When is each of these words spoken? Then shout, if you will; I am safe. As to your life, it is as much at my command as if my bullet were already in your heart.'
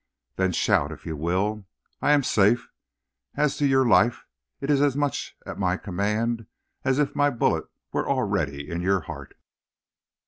Then 0.35 0.51
shout, 0.51 0.91
if 0.91 1.05
you 1.05 1.15
will; 1.15 1.67
I 2.01 2.13
am 2.13 2.23
safe. 2.23 2.67
As 3.35 3.55
to 3.57 3.67
your 3.67 3.85
life, 3.87 4.25
it 4.59 4.71
is 4.71 4.81
as 4.81 4.95
much 4.97 5.37
at 5.45 5.59
my 5.59 5.77
command 5.77 6.47
as 6.83 6.97
if 6.97 7.15
my 7.15 7.29
bullet 7.29 7.65
were 7.93 8.09
already 8.09 8.67
in 8.67 8.81
your 8.81 9.01
heart.' 9.01 9.35